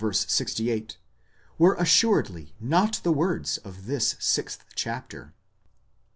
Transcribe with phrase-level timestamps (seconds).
[0.11, 0.97] 68),
[1.59, 5.35] were assuredly not the words of this sixth chapter.